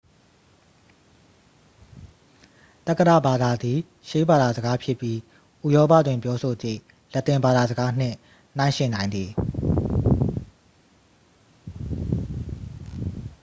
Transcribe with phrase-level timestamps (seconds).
[2.87, 5.17] သက္ကတဘာသာသည် ရှေးဘာသာစကားဖြစ်ပြီး
[5.65, 6.79] ဥရောပတွင် ပြောဆိုသည့်
[7.13, 8.15] လက်တင်ဘာသာစကားနှင့်
[8.57, 9.29] နှိုင်းယှဉ်နိုင်သည်